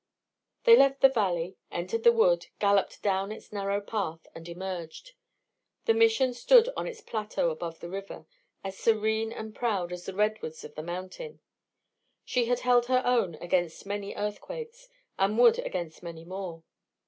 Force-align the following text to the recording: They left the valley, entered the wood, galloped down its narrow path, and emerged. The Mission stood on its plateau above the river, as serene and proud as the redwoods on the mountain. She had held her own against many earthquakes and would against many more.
They 0.63 0.75
left 0.75 1.01
the 1.01 1.09
valley, 1.09 1.57
entered 1.69 2.01
the 2.03 2.11
wood, 2.11 2.47
galloped 2.57 3.03
down 3.03 3.31
its 3.31 3.53
narrow 3.53 3.79
path, 3.79 4.25
and 4.33 4.49
emerged. 4.49 5.11
The 5.85 5.93
Mission 5.93 6.33
stood 6.33 6.69
on 6.75 6.87
its 6.87 7.01
plateau 7.01 7.51
above 7.51 7.81
the 7.81 7.87
river, 7.87 8.25
as 8.63 8.75
serene 8.79 9.31
and 9.31 9.53
proud 9.53 9.93
as 9.93 10.07
the 10.07 10.15
redwoods 10.15 10.65
on 10.65 10.71
the 10.75 10.81
mountain. 10.81 11.39
She 12.25 12.45
had 12.45 12.61
held 12.61 12.87
her 12.87 13.03
own 13.05 13.35
against 13.35 13.85
many 13.85 14.15
earthquakes 14.15 14.89
and 15.19 15.37
would 15.37 15.59
against 15.59 16.01
many 16.01 16.25
more. 16.25 16.63